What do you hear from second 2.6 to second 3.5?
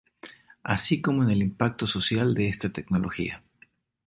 tecnología.